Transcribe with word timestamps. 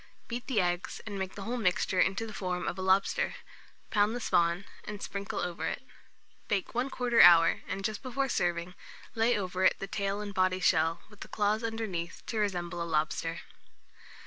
Beat 0.27 0.47
the 0.47 0.59
eggs, 0.59 0.99
and 1.05 1.19
make 1.19 1.35
the 1.35 1.43
whole 1.43 1.57
mixture 1.57 1.99
into 1.99 2.25
the 2.25 2.33
form 2.33 2.67
of 2.67 2.75
a 2.75 2.81
lobster; 2.81 3.35
pound 3.91 4.15
the 4.15 4.19
spawn, 4.19 4.65
and 4.83 4.99
sprinkle 4.99 5.37
over 5.41 5.67
it. 5.67 5.83
Bake 6.47 6.69
1/4 6.73 7.21
hour, 7.23 7.61
and 7.67 7.85
just 7.85 8.01
before 8.01 8.27
serving, 8.27 8.73
lay 9.13 9.37
over 9.37 9.63
it 9.63 9.77
the 9.77 9.85
tail 9.85 10.19
and 10.19 10.33
body 10.33 10.59
shell, 10.59 11.01
with 11.11 11.19
the 11.19 11.27
small 11.27 11.35
claws 11.35 11.63
underneath, 11.63 12.23
to 12.25 12.39
resemble 12.39 12.81
a 12.81 12.89
lobster. 12.89 13.41